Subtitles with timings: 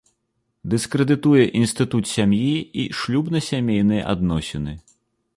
[0.73, 2.49] Дыскрэдытуе інстытут сям'і
[2.83, 4.73] і шлюбна-сямейныя адносіны.